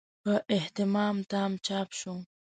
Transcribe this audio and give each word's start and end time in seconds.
په 0.23 0.33
اهتمام 0.57 1.15
تام 1.31 1.51
چاپ 1.67 1.89
شو. 1.99 2.13